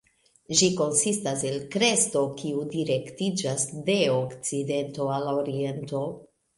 Ĝi 0.61 0.69
konsistas 0.79 1.43
el 1.49 1.59
kresto 1.75 2.25
kiu 2.41 2.65
direktiĝas 2.73 3.69
de 3.93 4.01
okcidento 4.19 5.11
al 5.21 5.33
oriento. 5.41 6.07